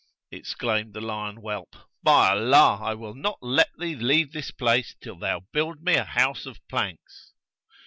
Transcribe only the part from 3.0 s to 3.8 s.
not let